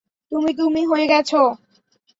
তুমি 0.31 0.51
তুমি 0.59 0.81
হয়ে 0.85 1.05
গেছ! 1.07 1.31